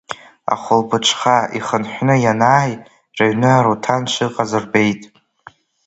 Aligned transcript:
Ахәылбыҽха, 0.53 1.37
ихынҳәны 1.57 2.15
ианааи, 2.23 2.73
рыҩны 3.17 3.49
Аруҭан 3.55 4.01
дшыҟаз 4.05 4.51
рбеит. 4.63 5.01